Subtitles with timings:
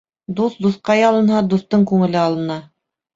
[0.37, 2.57] Дуҫ дуҫҡа ялынһа, дуҫтың күңеле алына.